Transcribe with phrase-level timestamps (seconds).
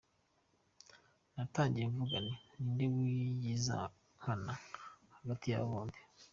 [1.35, 3.77] Natangiye mvuga nti ninde wigiza
[4.17, 4.53] nkana
[5.17, 5.99] hagati y’aba bombi.